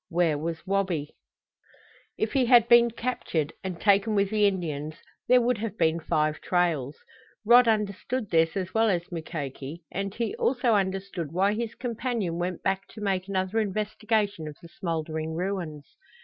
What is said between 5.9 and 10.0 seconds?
five trails. Rod understood this as well as Mukoki,